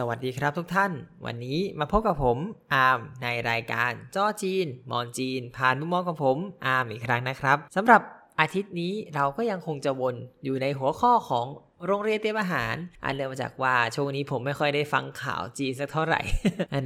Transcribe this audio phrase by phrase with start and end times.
[0.00, 0.92] สวัสดีครับทุกท่าน
[1.26, 2.38] วันนี้มาพบกับผม
[2.74, 6.36] อาร์มในรายการจ้อจีน มอนจีน ผ่านมุมมองของผม
[6.66, 8.02] อาร์มอีกครั้งนะครับสำหรับ
[8.40, 10.14] อาทิตย์นี้เราก็ยังคงจะวน
[10.44, 11.46] อยู่ในหัวข้อของ
[11.86, 12.74] โรงเรียนเตรียมอาหาร
[13.04, 16.20] อันเริ่มมาจากว่าช่วงนี้ผมไม่ค่อยได้ฟังข่าวจีนสักเท่าไหร่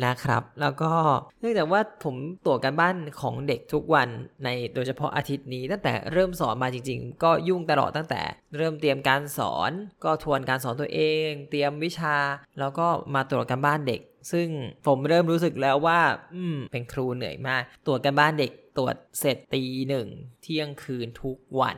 [0.06, 0.92] นะครับ แล้วก็
[1.40, 4.08] เนื่องจากว่าผมตรวจการบ้านของเด็กทุกวัน
[4.44, 8.22] ในโดยเฉพาะอาทิตย์นี้ตั้งแต่เริ่มสอนมาจริง ๆ ก็ยุ่งตลอดตั้งแต่
[8.56, 9.70] เริ่มเตรียมการสอน
[10.04, 12.16] ก็ทวนการสอนตัวเอง เตรียมวิชา
[12.58, 14.00] แล้วก็มาตรวจการบ้านเด็ก
[14.32, 14.48] ซึ่ง
[14.86, 16.00] ผมเริ่มรู้สึกแล้วว่า
[16.34, 20.06] อืม เป็นครูเหนื่อยมาก ตรวจการบ้านเด็กตรวจเสร็จตีหนึ่ง
[20.42, 21.76] เที่ยงคืนทุกวัน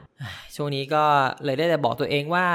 [0.55, 1.05] ช่วงนี้ก็
[1.45, 2.47] เลยได้แต่บอกตัวเองว่า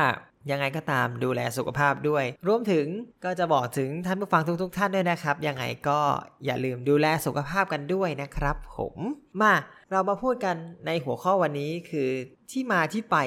[0.52, 2.86] ยังไงก็ตามดูแลสุขภาพด้วย รวมถึง
[3.26, 6.00] ก็จะบอกถึงท่านผู้ฟังทุก ๆ ท่านด้วยนะครับ ยังไงก็
[6.46, 8.96] อย่าลืมดูแลสุขภาพกันด้วยนะครับ ผม
[9.42, 9.56] มา
[9.92, 12.10] เรามาพูดกันในหัวข้อวันนี้คือ
[12.52, 13.18] ที่มาที่ไป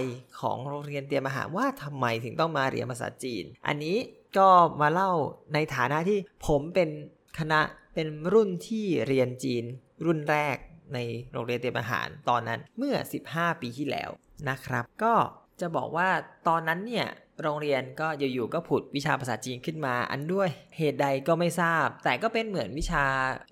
[0.41, 3.97] ของโรงเรียนเตรียมอาหารว่าทำไมถึงต้องมาเรียนภาษาจีน อันนี้
[4.39, 4.49] ก็
[4.81, 5.11] มาเล่า
[5.55, 6.91] ในฐานะที่ผมเป็น
[7.39, 7.61] คณะ
[7.95, 9.65] เป็นรุ่นที่เรียนจีน
[10.07, 10.57] รุ่นแรก
[10.95, 10.99] ใน
[11.33, 12.95] โรงเรียนเตรียมอาหารตอนนั้นเมื่อ
[13.29, 14.11] 15 ปีที่แล้ว
[14.49, 15.15] นะครับ ก็
[15.63, 16.09] จะบอกว่า
[16.49, 17.07] ตอนนั้นเนี่ย
[17.43, 23.05] โรงเรียนก็อยู่ๆก็ผุดวิชาภาษาจีนขึ้นมา อันด้วยเหตุใดก็ไม่ทราบ แต่ก็เป็นเหมือนวิชา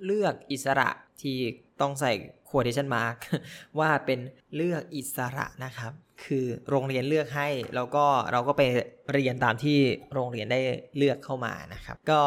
[0.05, 0.89] เลือกอิสระ
[1.23, 1.37] ที่
[1.81, 2.13] ต้องใส่
[2.49, 3.19] quotation mark
[3.79, 4.19] ว่าเป็น
[4.57, 5.93] เลือกอิสระนะครับ
[6.25, 8.63] คือโรงเรียนเลือกให้ แล้วก็เราก็ไป
[9.13, 9.79] เรียนตามที่
[10.15, 10.61] โรงเรียนได้
[10.97, 12.21] เลือกเข้ามานะครับ ก็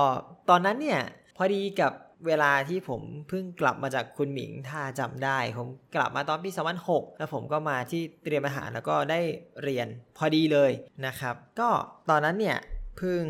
[0.50, 1.02] ตอนนั้นเนี่ย
[1.38, 1.92] พอดีกับ
[2.28, 6.50] เวลาที่ผมเพิ่งกลับมาจากคุณหมิงถ้าจำได้ ผมกลับมาตอนปี
[6.84, 9.20] 2006แล้วผมก็มาที่เตรียมอาหารแล้วก็ได้
[9.64, 10.72] เรียนพอดีเลย
[11.06, 11.70] นะครับ ก็
[12.10, 12.58] ตอนนั้นเนี่ย
[12.98, 13.24] เพิ่ง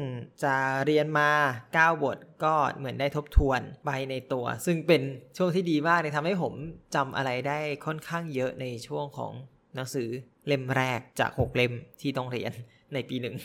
[0.44, 1.30] จะเรียนมา
[1.74, 5.02] 9 บทก็เหมือนได้ทบทวนไปในตัว ซึ่งเป็น
[5.38, 6.54] ช่วงที่ดีมากเลยทำให้ผม
[6.96, 9.32] จำอะไรได้ค่อนข้างเยอะในช่วงของ
[9.76, 10.10] หนังสือ
[10.48, 12.52] เล่มแรกจาก 6 เล่มที่ต้องเรียน
[12.94, 13.36] ในปีหนึ่ง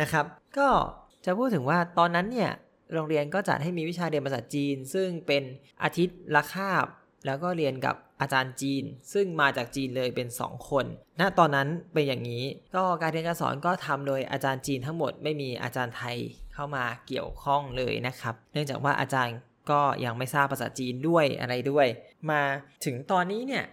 [0.00, 0.24] นะครับ
[0.58, 0.68] ก็
[1.24, 2.50] จะพูดถึงว่าตอนนั้นเนี่ย
[2.92, 5.42] โรงเรียนก็จัดให้มีวิชาเรียนภาษาจีน ซึ่งเป็น
[5.82, 6.86] อาทิตย์ละคาบ
[7.26, 10.84] แล้วก็เรียนกับอาจารย์จีน ซึ่งมาจากจีนเลยเป็น 2 คน
[11.20, 12.44] ณตอนนั้นเป็นอย่างนี้
[12.76, 16.16] ก็การเรียนการสอนก็ทำโดยอาจารย์จีนทั้งหมดไม่มีอาจารย์ไทย
[16.54, 19.36] เข้ามาเกี่ยวข้องเลยนะครับ เนื่องจากว่าอาจารย์
[19.70, 21.86] ก็ยังไม่ทราบภาษาจีนด้วยอะไรด้วย
[22.30, 22.40] มา
[22.84, 23.64] ถึงตอนนี้เนี่ย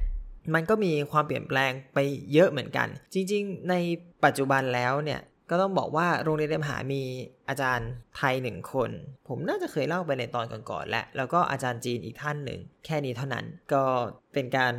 [0.54, 2.00] มันก็มีความเปลี่ยนแปลงไป
[2.34, 3.76] เยอะเหมือนกัน จริง ๆ ใน
[4.26, 7.02] ปัจจุบันแล้วเนี่ย ก็ต้องบอกว่าโรงเรียนเตรียมหามี
[7.50, 8.92] อาจารย์ไทยหนึ่งคน
[9.28, 13.84] ผมน่าจะเคยเล่าไปในตอนก่อนๆและ แล้วก็อาจารย์จีนอีกท่านหนึ่ง แค่นี้เท่านั้นก็
[14.34, 14.74] เป็นการ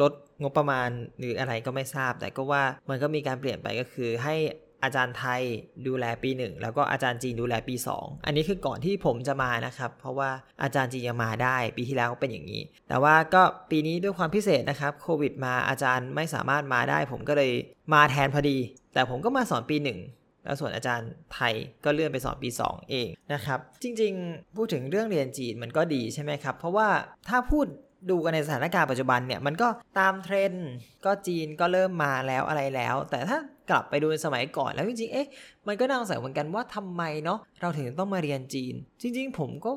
[0.00, 0.12] ลด
[0.42, 0.88] งบประมาณ
[1.18, 4.36] หรืออะไรก็ไม่ทราบ แต่ก็ว่ามันก็มีการเปลี่ยนไปก็คือให้
[4.84, 5.42] อาจารย์ไทย
[5.86, 10.30] ดูแลปีหนึ่งแล้วก็อาจารย์จีนดูแลปี 2 อันนี้คือก่อนที่ผมจะมานะครับ เพราะว่า
[10.62, 17.52] อาจารย์จีนยังมาได้ปีที่แล้วก็เป็นอย่างนี้ แต่ว่าก็ปีนี้ด้วยความพิเศษนะครับโควิดมาอาจารย์ไม่สามารถมาได้ ผมก็เลย
[17.92, 18.58] มาแทนพอดี
[18.94, 19.98] แต่ผมก็มาสอนปีหนึ่ง
[20.44, 21.54] แล้วส่วนอาจารย์ไทย
[21.84, 26.88] ก็เลื่อนไปสอนปี 2 เองนะครับ จริงๆ พูดถึงเรื่องเรียนจีนมันก็ดีใช่ไหมครับ เพราะว่า
[27.28, 27.66] ถ้าพูด
[28.10, 29.68] ดูกันในสถานการณ์ปัจจุบันเนี่ย มันก็
[29.98, 30.68] ตามเทรนด์
[31.04, 33.38] ก็จีนก็เริ่มมาแล้วอะไรแล้ว แต่ถ้า
[33.72, 35.28] กลับไปดูสมัยก่อนแล้วจริงๆ เอ๊ะ
[35.66, 39.70] มันก็น่าสงสัยเหมือนกันว่าทำไมเนาะเราถึงต้องมาเรียนจีน จริง ๆ ผมก็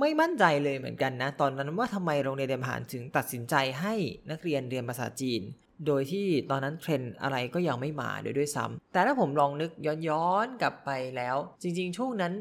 [0.00, 3.94] ไม่มั่นใจเลยเหมือนกันนะ ตอนนั้นว่าทำไมโรงเรียนเดียมหานถึงตัดสินใจให้
[4.30, 5.42] นักเรียนเรียนภาษาจีน
[5.86, 9.70] โดยที่ตอนนั้นเทรนอะไรก็ยังไม่มาโดยด้วยซ้ำแต่ถ้าผมลองนึก
[10.08, 12.32] ย้อนๆกลับไปแล้ว จริง ๆ ช่วงนั้น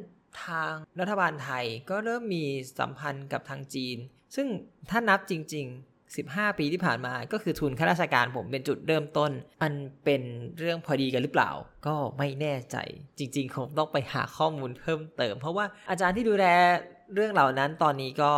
[0.43, 2.43] ทางรัฐบาลไทยก็เริ่มมี
[2.79, 3.97] สัมพันธ์กับทางจีน
[4.35, 4.47] ซึ่ง
[4.89, 9.73] ถ้านับจริง ๆ 15 ปีที่ผ่านมาก็คือทุนข้าราชการผมเป็นจุดเริ่มต้น อัน
[10.05, 10.21] เป็น
[10.59, 11.51] เรื่องพอดีกันหรือเปล่า
[11.87, 12.77] ก็ไม่แน่ใจ
[13.17, 16.45] จริงๆคงต้องไปหาข้อมูลเพิ่มเติม เพราะว่าอาจารย์ที่ดูแล
[17.13, 18.31] เรื่องเหล่านั้นตอนนี้ก็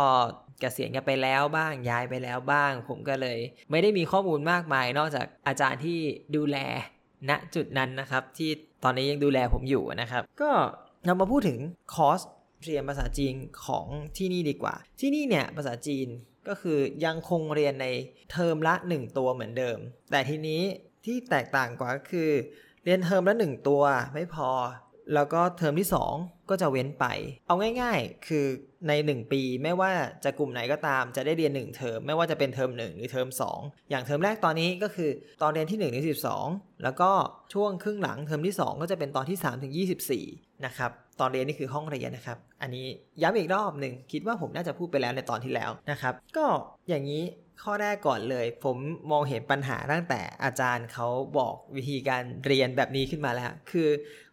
[0.60, 3.38] เกษียณกันไปแล้วบ้างย้ายไปแล้วบ้าง ผมก็เลย
[3.70, 5.98] ไม่ได้มีข้อมูลมากมาย นอกจากอาจารย์ที่
[6.36, 6.56] ดูแล
[7.28, 8.50] ณจุดนั้นนะครับ ที่
[8.84, 10.50] ตอนนี้ยังดูแลผมอยู่นะครับ ก็
[11.06, 11.58] เรามาพูดถึง
[11.94, 12.20] คอร์ส
[12.64, 13.34] เรียนภาษาจีน
[13.66, 13.86] ของ
[14.16, 16.08] ที่นี่ดีกว่า ที่นี่เนี่ยภาษาจีน
[16.48, 17.86] ก็คือยังคงเรียนใน
[18.32, 19.78] เทอมละ 1 ตัวเหมือนเดิม
[20.10, 20.62] แต่ทีนี้
[21.04, 22.30] ที่แตกต่างกว่าก็คือ
[22.84, 23.82] เรียนเทอมละ 1 ตัว
[24.14, 24.50] ไม่พอ
[25.14, 25.88] แล้วก็เทอมที่
[26.18, 27.06] 2 ก็จะเว้นไป
[27.46, 28.46] เอาง่ายๆ คือ
[28.88, 29.90] ใน 1 ปีไม่ว่า
[30.24, 35.10] จะกลุ่มไหนก็ตามจะได้เรียน 1 เทอมไม่ว่าจะเป็นเทอม1 หรือเทอม2 อย่างเทอมแรกตอนนี้ก็คือ
[35.42, 36.06] ตอนเรียนที่1ถึง
[36.42, 37.10] 12แล้วก็
[37.52, 39.72] ช่วงครึ่งหลังเทอมที่ 2 ก็จะเป็นตอนที่3ถึง
[40.18, 40.90] 24นะครับ
[41.20, 42.86] ตอนเรียนนี่คือห้องเรียนนะครับ อันนี้
[43.22, 46.46] ย้ำอีกรอบหนึ่งคิดว่าผมน่าจะพูดไปแล้วในตอนที่แล้วนะครับ ก็
[46.88, 47.22] อย่างนี้
[47.62, 48.76] ข้อแรกก่อนเลย ผม
[49.10, 53.88] มองเห็นปัญหาตั้งแต่อาจารย์เขาบอกวิธีการเรียนแบบนี้ขึ้นมาแล้ว คือ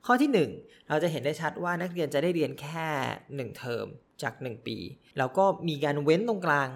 [0.05, 2.87] ข้อที่ 1 เราจะเห็นได้ชัดว่านักเรียนจะได้เรียนแค่
[3.25, 3.85] 1 เทอม
[4.23, 4.77] จาก 1 ปี
[5.17, 6.69] แล้วก็มีการเว้นตรงกลาง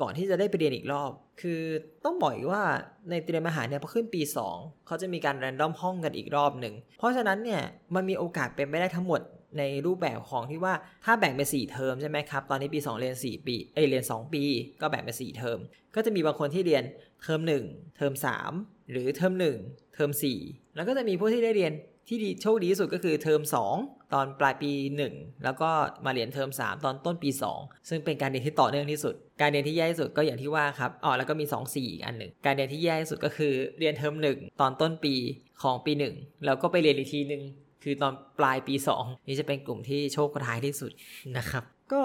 [0.00, 1.60] ก่อนที่จะได้ไปเรียนอีกรอบ คือ
[2.04, 2.62] ต้องบอกว่า
[3.10, 4.22] ในเตรียมทหารเนี่ยพอขึ้นปี
[4.54, 7.62] 2 เขาจะมีการ random ห้องกันอีกรอบหนึ่ง เพราะฉะนั้นเนี่ย
[7.94, 9.20] มันมีโอกาสเป็นไปได้ทั้งหมด
[9.58, 14.42] ในรูปแบบของที่ว่าถ้าแบ่งเป็น4เทอมใช่ไหมครับ ตอนนี้ปี 2 เรียน 4 ปีเอ๊ยเรียน 2 ปี
[14.80, 15.58] ก็แบ่งเป็น4เทอม
[15.94, 16.84] ก็จะมีบางคนที่เรียน
[17.22, 18.12] เทอม1 เทอม
[18.52, 20.10] 3 หรือเทอม 1 เทอม
[20.42, 21.74] 4 แล้วก็จะมีผู้ที่ได้เรียน
[22.08, 23.40] ที่ดีโชคดีที่สุดก็คือเทอม
[23.76, 24.72] 2 ตอนปลายปี
[25.08, 25.70] 1 แล้วก็
[26.04, 35.14] มาเรียนเทอม 3 ตอนต้นปี 2 ซึ่งเป็นการเรียนที่ต่อเนื่องที่สุด การเรียนที่แย่ที่สุดก็อย่างที่ว่าครับอ๋อแล้วก็มี 2 4อีกอันหนึ่งการเรียนที่แย่ที่สุดก็คือเรียนเทอม 1 ตอนต้นปี
[35.62, 37.42] ของปี 1 แล้วก็ไปเรียนอีกทีหนึ่ง
[37.88, 40.90] คือตอนปลายปี 2 นี่จะเป็นกลุ่มที่โชคร้ายที่สุด
[41.36, 41.62] นะครับ
[41.92, 42.02] ก็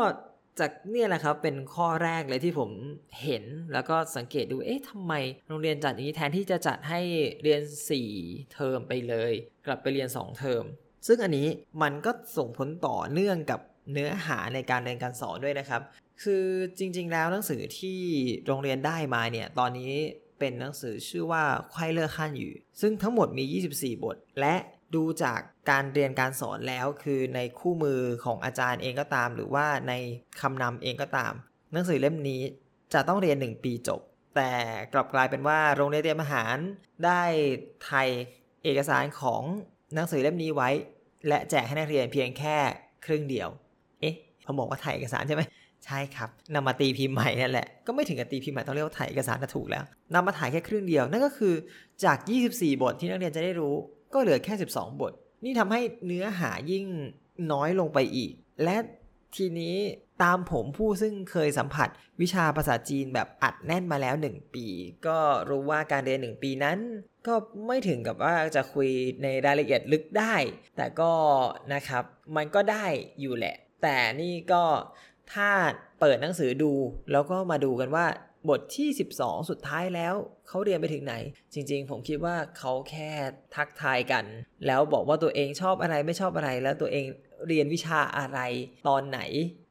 [0.59, 2.69] จากเนี่ยแหละครับเป็นข้อแรกเลยที่ผม
[3.23, 3.43] เห็น
[3.73, 5.13] แล้วก็สังเกตดูเอ๊ะทำไม
[5.47, 7.01] โรงเรียนจัดอย่างนี้แทนที่จะจัดให้
[7.43, 7.61] เรียน
[8.07, 9.31] 4 เทอมไปเลย
[9.65, 10.63] กลับไปเรียน 2 เทอม
[11.07, 11.47] ซึ่งอันนี้
[11.81, 13.59] มันก็ส่งผลต่อเนื่องกับ
[13.91, 15.81] เนื้อหาในการเรียนการสอนด้วยนะครับ
[16.23, 16.45] คือ
[16.77, 17.99] จริง ๆ แล้วหนังสือที่
[18.45, 19.93] โรงเรียนได้มาเนี่ยตอนนี้
[20.39, 21.43] เป็นหนังสือชื่อว่า
[21.73, 22.51] ควายเลอร์ขั้นอยู่
[22.81, 23.43] ซึ่งทั้งหมดมี
[23.73, 24.55] 24 บท และ
[24.95, 25.39] ดูจาก
[25.69, 29.93] การเรียนการสอนแล้วคือในคู่มือของอาจารย์เองก็ตาม หรือว่าใน
[30.41, 31.33] คำนำเองก็ตาม
[31.73, 32.41] หนังสือเล่มนี้
[32.93, 34.01] จะต้องเรียน 1 ปีจบ
[34.35, 34.51] แต่
[34.93, 36.55] กลับกลายเป็นว่าโรงเรียนเตรียมอาหาร
[37.05, 37.21] ได้
[37.85, 38.07] ไทย
[38.63, 39.43] เอกสารของ
[39.95, 40.69] หนังสือเล่มนี้ไว้
[41.27, 42.57] และแจกให้นักเรียนเพียงแค่
[43.05, 43.49] ครึ่งเดียว
[44.01, 45.41] เอ๊ะเขาบอกว่าถ่ายเอกสารใช่ไหม
[45.85, 49.83] ใช่ครับนำมาตีพิมพ์ใหม่นั่นแหละ ก็ไม่ถึงกับตีพิมพ์ใหม่ต้องเรียกว่าถ่ายเอกสารถูกแล้ว
[50.13, 51.53] นำมาถ่ายแค่ครึ่งเดียว นั่นก็คือ
[52.03, 52.17] จาก
[52.51, 53.75] 24 บทที่นักเรียนจะได้รู้
[54.13, 55.11] ก็เหลือแค่ 12 บท
[55.43, 56.85] นี่ทำให้เนื้อหายิ่ง
[57.51, 58.31] น้อยลงไปอีก
[58.63, 58.77] และ
[59.35, 59.75] ทีนี้
[60.23, 61.89] ตามผมผู้ซึ่งเคยสัมผัส
[62.21, 64.67] วิชาภาษาจีนแบบอัดแน่นมาแล้ว 1 ปี
[65.07, 65.19] ก็
[65.49, 66.77] รู้ว่าการเรียน 1 ปีนั้น
[67.27, 67.35] ก็
[67.67, 68.89] ไม่ถึงกับว่าจะคุย
[69.23, 70.35] ในรายละเอียดลึกได้
[70.77, 71.11] แต่ก็
[71.73, 72.03] นะครับ
[72.35, 72.85] มันก็ได้
[73.21, 74.63] อยู่แหละ แต่นี่ก็
[75.33, 75.49] ถ้า
[75.99, 76.71] เปิดหนังสือดู
[77.11, 78.05] แล้วก็มาดูกันว่า
[78.49, 78.89] บทที่
[79.19, 80.13] 12 สุดท้ายแล้ว
[80.47, 81.15] เขาเรียนไปถึงไหน
[81.53, 83.11] จริง ๆ ผมคิดว่าเขาแค่
[83.55, 84.25] ทักทายกัน
[84.67, 87.05] แล้วบอกว่าตัวเองชอบอะไรไม่ชอบอะไร แล้วตัวเอง
[87.47, 88.39] เรียนวิชาอะไร
[88.87, 89.19] ตอนไหน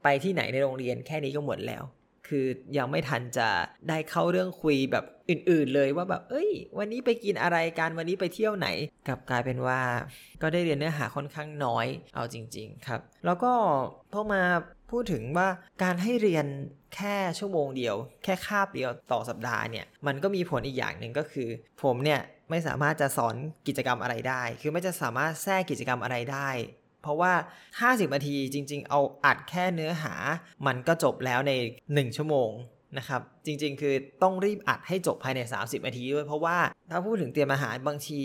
[0.05, 1.85] ไปที่ไหนในโรงเรียนแค่นี้ก็หมดแล้ว
[2.29, 2.47] คือ
[2.79, 3.49] ยังไม่ทันจะ
[3.89, 8.69] ได้เข้าเรื่องคุยแบบอื่น ๆ เลยว่าแบบเอ้ย วันนี้ไปกินอะไรกันวันนี้ไปเที่ยวไหน
[9.07, 9.81] กลับกลายเป็นว่า
[10.43, 13.53] ก็ได้เรียนเนื้อหาค่อนข้างน้อยเอาจริง ๆ ครับ แล้วก็
[14.13, 14.43] พอมา
[14.91, 15.49] พูดถึงว่า
[15.83, 16.47] การให้เรียน
[16.95, 21.49] แค่ชั่วโมงเดียว แค่คาบเดียวต่อสัปดาห์เนี่ยมันก็มีผลอีกอย่างหนึ่งก็คือ
[21.83, 22.21] ผมเนี่ย
[22.51, 23.35] ไม่สามารถจะสอน
[23.67, 26.49] กิจกรรมอะไรได้ คือไม่จะสามารถแทรกกิจกรรมอะไรได้
[27.03, 27.33] เพราะว่า
[27.99, 30.15] 50 นาทีจริง ๆ เอาอัดแค่เนื้อหา
[30.67, 31.53] มันก็จบแล้วใน
[31.89, 32.51] 1 ชั่วโมง
[32.99, 36.59] นะครับจริงๆ คือต้องรีบอัดให้จบภายใน 30 นาทีด้วย เพราะว่า
[36.91, 38.23] ถ้าพูดถึงเตรียมอาหารบางที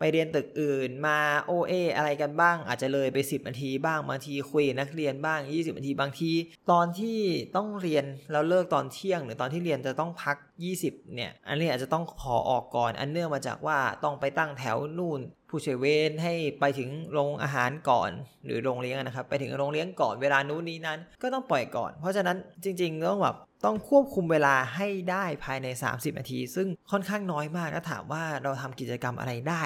[0.00, 6.32] ไปเรียนตึกอื่นมาโอเออะไรกันบ้าง อาจจะเลยไป 10นาทีบ้างบางทีคุยนักเรียนบ้าง 20นาทีบางที
[6.70, 7.18] ตอนที่
[7.56, 10.36] ต้องเรียนแล้วเลิกตอนเที่ยง หรือตอนที่เรียนจะต้องพัก
[10.76, 18.10] 20 เนี่ย อันนี้อาจจะต้องขอออกก่อน อันเนื่องมาจากว่าต้องไปตั้งแถวนู่นผู้ช่วยเวรให้ไปถึงโรงอาหารก่อน
[18.44, 29.64] หรือโรงเลี้ยงนะครับ ไปถึงโรงเลี้ยงก่อนเวลานู้นนี้นั้น ก็ต้องปล่อยก่อน เพราะฉะนั้นจริง ๆ ต้องแบบ ต้องควบคุมเวลาให้ได้ภายใน 30 นาที ซึ่งค่อนข้างน้อยมากถ้าถามว่าเราทำกิจกรรมอะไรได้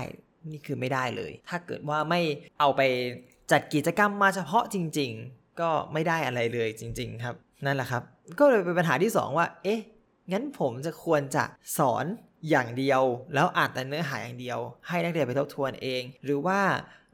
[0.50, 2.20] นี่คือไม่ได้เลย ถ้าเกิดว่าไม่
[2.60, 2.80] เอาไป
[3.52, 8.02] จัดกิจกรรมมาเฉพาะจริง ๆ ก็ไม่ได้อะไรเลยจริง ๆ ครับ นั่นแหละครับ
[8.38, 9.80] ก็เลยเป็นปัญหาที่ 2 ว่า เอ๊ะ
[10.32, 11.44] งั้นผมจะควรจะ
[11.78, 12.04] สอน
[12.50, 13.02] อย่างเดียว
[13.34, 16.60] แล้วอ่านแต่เนื้อหาอย่างเดียว ให้นักเรียนไปทบทวนเอง หรือว่า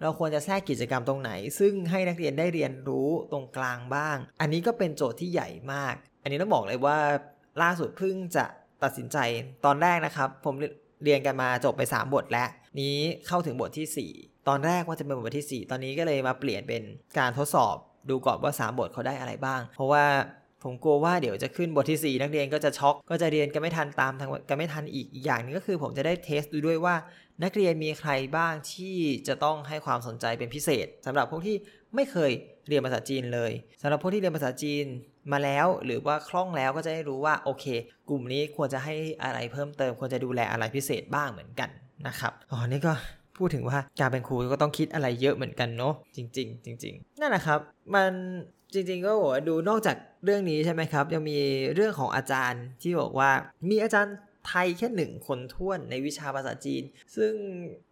[0.02, 6.98] เราควรจะแทรกกิจกรรมตรงไหน ซึ่งให้นักเรียนได้เรียนรู้ตรงกลางบ้าง อันนี้ก็เป็นโจทย์ที่ใหญ่มาก อันนี้ต้องบอกเลยว่า
[7.62, 8.44] ล่าสุดเพิ่งจะ
[8.82, 9.18] ตัดสินใจ
[9.64, 10.54] ตอนแรกนะครับ ผม
[11.04, 12.48] เรียนกันมาจบไป 3 บทแล้ว
[12.80, 16.82] นี้เข้าถึงบทที่ 4 ตอนแรกว่าจะเป็นบทที่ 4 ตอนนี้ก็เลยมาเปลี่ยนเป็น
[17.18, 17.76] การทดสอบ
[18.10, 20.04] ดูก่อนว่า 3 บทเขาได้อะไรบ้าง เพราะว่า
[20.64, 26.94] ผมกลัวว่าเดี๋ยวจะขึ้นบทที่ 4 นักเรียนก็จะช็อก ก็จะเรียนกันไม่ทันตามทางกันไม่ทันอีกอีกอย่างนึงก็คือ ผมจะได้เทสดูด้วยว่า
[27.42, 28.96] นักเรียนมีใครบ้างที่
[29.28, 31.56] จะต้องให้ความสนใจเป็นพิเศษสำหรับพวกที่
[31.94, 32.30] ไม่เคย
[32.68, 34.86] เรียนภาษาจีนเลยสำหรับพวกที่เรียนภาษาจีน
[35.32, 37.64] มาแล้วหรือว่าคล่องแล้วก็จะได้รู้ว่าโอเค
[38.08, 41.70] กลุ่มนี้ควรจะให้อะไรเพิ่มเติม ควรจะดูแลอะไรพิเศษบ้างเหมือนกัน
[42.06, 42.92] นะครับอ๋อนี่ก็
[43.36, 47.60] พูดถึงว่าการเป็นครูก็ต้องคิดอะไรเยอะเหมือนกันเนาะจริง ๆ จริง ๆ นั่นแหละครับ
[47.94, 48.10] มัน
[48.74, 51.38] จริง ๆ ก็บอกดูนอกจากเรื่องนี้ใช่ไหมครับ ยังมี
[51.74, 53.30] เรื่องของอาจารย์ที่บอกว่า
[53.70, 54.14] มีอาจารย์
[54.48, 56.82] ไทยแค่หนึ่งคนท้วนในวิชาภาษาจีน
[57.16, 57.32] ซึ่ง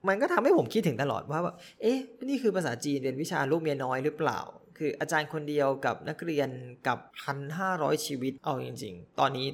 [0.09, 1.40] มันก็ทำให้ผมคิดถึงตลอดว่า
[1.83, 4.40] เอ๊ะ นี่คือภาษาจีนเป็นวิชาลูกเมียน้อยหรือเปล่า
[4.78, 6.49] คืออาจารย์คนเดียวกับนักเรียน
[6.87, 9.47] กับพันห้าร้อยชีวิตเอาจริง ๆ ตอนนี้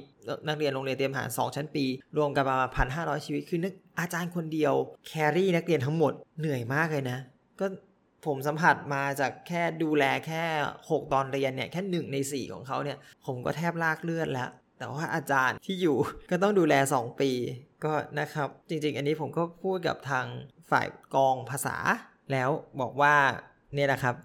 [0.47, 1.85] นักเรียนโรงเรียนเตรียมทหารสองชั้นปี
[2.17, 4.73] รวมกันประมาณพันห้าร้อยชีวิต คือนักอาจารย์คนเดียว
[5.07, 7.19] แครี่นักเรียนทั้งหมดเหนื่อยมากเลยนะ
[7.59, 7.65] ก็
[8.25, 10.43] ผมสัมผัสมาจากแค่ดูแลแค่
[10.79, 15.97] 6 ตอนเรียนเนี่ย แค่ 1 ใน 4 ของเขาเนี่ย ผมก็แทบลากเลือดแล้ว แต่ว่าอาจารย์ที่อยู่
[16.31, 17.31] ก็ต้องดูแล 2 ปี
[17.83, 20.25] ก็นะครับ จริงๆ อันนี้ผมก็พูดกับทาง
[20.71, 21.77] ฝ่ายกองภาษา
[22.31, 22.49] แล้ว
[22.81, 23.15] บอกว่า
[23.75, 24.15] เนี่ยนะครับ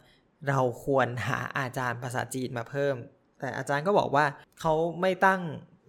[0.48, 2.94] เราควรหาอาจารย์ภาษาจีนมาเพิ่ม
[3.40, 4.24] แต่อาจารย์ก็บอกว่า
[4.60, 5.42] เขาไม่ตั้ง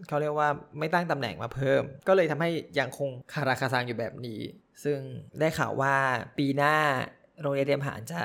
[0.07, 0.49] เขาเรียกว่า
[0.79, 2.49] ไม่ตั้งตำแหน่งมาเพิ่ม ก็เลยทำให้
[2.79, 4.41] ยังคงคาราคาซังอยู่แบบนี้
[4.83, 4.99] ซึ่ง
[5.39, 5.95] ได้ข่าวว่า
[6.37, 6.75] ปีหน้า
[7.41, 8.21] โรงเรียนเตรียมทหารจะ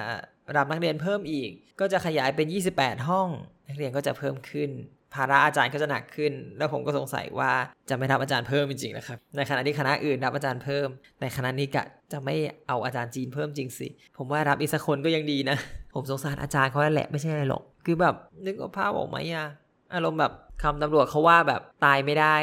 [0.56, 1.50] รับนักเรียนเพิ่มอีก
[1.80, 3.28] ก็จะขยายเป็น 28 ห้อง
[3.68, 4.70] นักเรียนก็จะเพิ่มขึ้น
[5.16, 7.50] ภาระอาจารย์ก็จะหนักขึ้น แล้วผมก็สงสัยว่า
[7.88, 10.88] จะไม่รับอาจารย์เพิ่มจริงๆนะครับในขณะที่คณะอื่นรับอาจารย์เพิ่ม
[11.20, 12.34] ในคณะนี้กะจะไม่
[12.68, 15.56] เอาอาจารย์จีนเพิ่มจริงสิ ผมว่ารับอีกสักคนก็ยังดีนะ
[15.94, 19.46] ผมสงสารอาจารย์เขาแหละไม่ใช่อะไรหรอก คือแบบนึกว่าภาพออกไหมอะ
[19.94, 20.32] อารมณ์แบบ
[20.62, 22.36] คำตำรวจเขาว่าแบบตายไม่ได้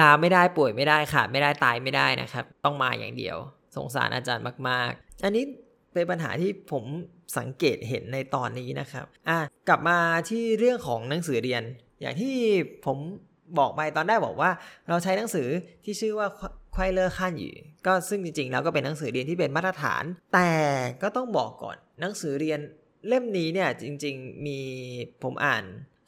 [0.00, 3.36] ลาไม่ได้ป่วยไม่ได้ขาดไม่ได้ตายไม่ได้นะครับ ต้องมาอย่างเดียว
[3.76, 5.44] สงสารอาจารย์มาก ๆ อันนี้
[5.92, 6.84] เป็นปัญหาที่ผม
[7.38, 9.38] สังเกตเห็นในตอนนี้นะครับอะ
[9.68, 9.98] กลับมา
[10.30, 11.62] ที่เรื่องของหนังสือเรียน
[12.00, 12.34] อย่างที่
[12.86, 12.98] ผม
[13.58, 14.50] บอกไปตอนได้บอกว่า
[14.88, 15.48] เราใช้หนังสือ
[15.84, 16.28] ที่ชื่อว่า
[16.74, 17.52] ควายเลอร์ขั้นอยู่
[17.86, 20.04] ก็ซึ่งจริงๆ แล้วก็เป็นหนังสือเรียนที่เป็นมาตรฐาน
[20.34, 20.52] แต่
[21.02, 22.60] ก็ต้องบอกก่อนหนังสือเรียน
[23.08, 24.58] เล่มนี้เนี่ยจริง ๆ มี
[25.22, 25.64] ผมอ่าน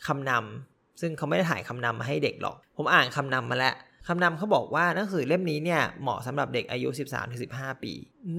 [0.06, 3.74] คำนำซึ่งเขาไม่ได้ถ่ายคำนำมาให้เด็กหรอก ผมอ่านคำนำมาแล้ว
[4.08, 6.88] คำนำเขาบอกว่าหนังสือเล่มนี้เนี่ยเหมาะสำหรับเด็กอายุ
[7.36, 7.92] 13-15 ปี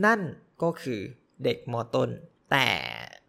[0.05, 0.21] นั่น
[0.63, 0.99] ก็คือ
[1.43, 2.09] เด็กมต้น
[2.51, 2.67] แต่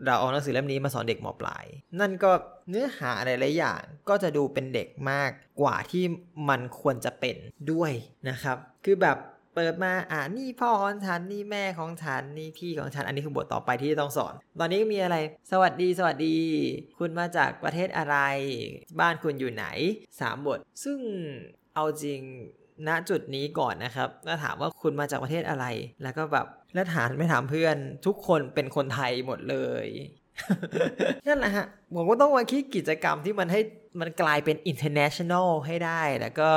[0.04, 1.66] เราเอาหนังสือเล่มนี้มาสอนเด็กมปลาย
[2.00, 2.32] นั่นก็
[2.68, 6.04] เนื้อหาอะไรหลายอย่าง ก็จะดูเป็นเด็กมากกว่าที่
[6.48, 7.36] มันควรจะเป็น
[7.72, 7.92] ด้วย
[8.28, 9.18] นะครับ คือแบบ
[9.54, 15.16] เปิดมาอ่านี่พ่อของฉันนี่แม่ของฉันนี่พี่ของฉันอันนี้คือบทต่อไปที่ต้องสอน ตอนนี้มีอะไร
[15.50, 16.36] สวัสดีสวัสดี
[16.98, 18.16] คุณมาจากประเทศอะไร
[19.00, 19.66] บ้านคุณอยู่ไหน
[20.06, 20.98] 3 บท ซึ่ง
[21.74, 22.20] เอาจริง
[22.86, 25.66] ณจุดนี้ก่อนนะครับถ้าถามว่าคุณมาจากประเทศอะไร
[26.02, 29.56] แล้วก็แบบแล้วถามไม่ถามเพื่อน ทุกคนเป็นคนไทยหมดเล
[29.86, 29.88] ย
[31.26, 33.60] นั่นแหละฮะผมก็ต้องมาคิดกิจกรรมที่มันให้
[34.00, 36.50] มันกลายเป็น international ให้ได้แล้วก็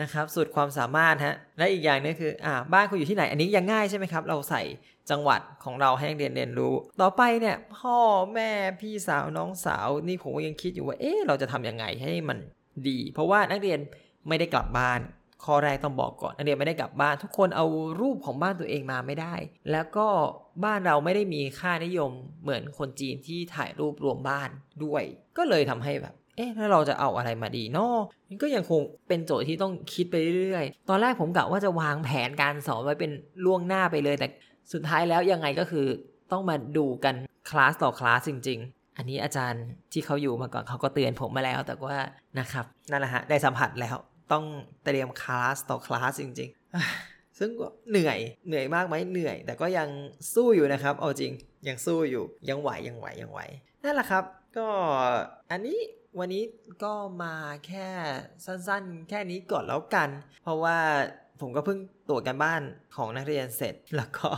[0.00, 4.62] นะครับสุดความสามารถฮะและอีกอย่างนึงคืออ่าบ้านคุณอยู่ที่ไหนอันนี้ยังง่ายใช่ไหมครับ เราใส่
[5.10, 7.96] จังหวัดของเราให้นักเรียนเรียนรู้ ต่อไปเนี่ยพ่อ
[8.34, 8.50] แม่
[8.80, 12.38] พี่สาวน้องสาว นี่ผมยังคิดอยู่ว่าเอ๊ะเราจะทำยังไงให้มัน
[12.88, 13.78] ดี เพราะว่านักเรียน
[14.28, 15.00] ไม่ได้กลับบ้าน
[15.44, 17.66] ข้อแรกต้องบอกก่อนนักเรียนไม่ได้กลับบ้าน ทุกคนเอา
[18.00, 19.34] รูปของบ้านตัวเองมาไม่ได้
[19.72, 20.06] แล้วก็
[20.64, 22.10] บ้านเราไม่ได้มีค่านิยม
[22.42, 24.50] เหมือนคนจีนที่ถ่ายรูปรวมบ้าน
[24.84, 25.02] ด้วย
[25.38, 27.96] ก็เลยทำให้แบบเอ๊ะแล้วเราจะเอาอะไรมาดีเนาะ
[28.28, 33.10] มันก็ยังคงเป็นโจทย์ที่ต้องคิดไปเรื่อยๆ ตอนแรกผมกะว่าจะวางแผนการสอนไว้เป็น
[33.44, 34.28] ล่วงหน้าไปเลย แต่
[34.72, 35.86] สุดท้ายแล้วยังไงก็คือ
[36.32, 37.14] ต้องมาดูกัน
[37.50, 41.98] คลาสต่อคลาสจริง ๆ อันนี้อาจารย์ที่เขาอยู่มาก่อนเขาก็เตือนผมมาแล้ว แต่ว่า
[42.38, 43.96] นะครับนั่นแหละฮะได้สัมผัสแล้ว
[44.32, 44.44] ต้อง
[44.84, 48.18] เตรียมคลาสต่อคลาสจริงๆ ซึ่งก็เหนื่อย
[48.48, 49.88] เหนื่อยมากไหมเหนื่อย แต่ก็ยัง
[50.34, 51.32] สู้อยู่นะครับ เอาจริง
[51.68, 53.40] ยังสู้อยู่ยังไหวยังไหวยังไหว
[53.84, 54.24] นั่นแหละครับ
[54.58, 54.68] ก็
[55.50, 55.78] อันนี้
[56.18, 56.44] วันนี้
[56.84, 57.34] ก็มา
[57.66, 57.88] แค่
[58.44, 60.08] สั้นๆ แค่นี้ก่อนแล้วกัน
[60.42, 60.78] เพราะว่า
[61.40, 62.62] ผมก็เพิ่งตรวจกันบ้าน
[62.96, 64.28] ของนักเรียนเสร็จ แล้วก็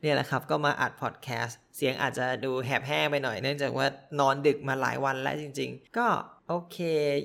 [0.00, 3.86] เนี่ยแหละครับ ก็มาอัดพอดแคสต์ เสียงอาจจะดูแหบแห้งไปหน่อย เนื่องจากว่า
[4.20, 6.06] นอนดึกมาหลายวันแล้วจริง ๆ ก็
[6.48, 6.78] โอเค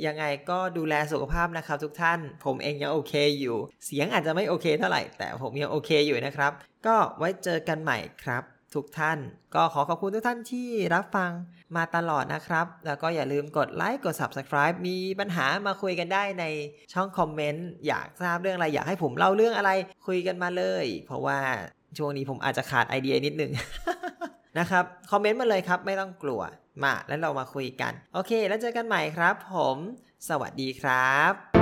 [0.06, 6.52] ยังไงก็ดูแลสุขภาพนะครับทุกท่าน ผมเองยังโอเคอยู่ เสียงอาจจะไม่โอเคเท่าไหร่ แต่ผมยังโอเคอยู่นะครับ
[6.88, 8.44] ก็ไว้เจอกันใหม่ครับ
[8.76, 9.18] ทุกท่าน
[9.56, 11.32] ก็ขอขอบคุณทุกท่านที่รับฟัง
[11.76, 16.46] มาตลอดนะครับ แล้วก็อย่าลืมกดไลค์ กด Subscribe มีปัญหามาคุยกันได้ใน
[16.94, 19.72] ช่องคอมเมนต์ อยากทราบเรื่องอะไร อยากให้ผมเล่าเรื่องอะไร
[20.08, 21.40] คุยกันมาเลย เพราะว่า
[21.98, 23.52] ช่วงนี้ผมอาจจะขาดไอเดียนิดนึง
[24.60, 26.42] นะครับคอมเมนต์มาเลยครับไม่ต้องกลัว
[26.84, 29.78] มาแล้วเรามาคุยกัน โอเค แล้วเจอกันใหม่ครับ ผม
[30.30, 31.53] สวัสดีครับ